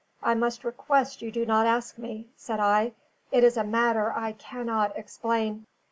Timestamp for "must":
0.33-0.63